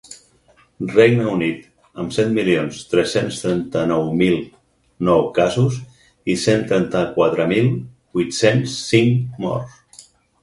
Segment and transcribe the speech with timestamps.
[0.93, 1.65] Regne Unit,
[2.03, 4.39] amb set milions tres-cents trenta-nou mil
[5.09, 5.77] nou casos
[6.35, 7.67] i cent trenta-quatre mil
[8.19, 10.03] vuit-cents cinc morts.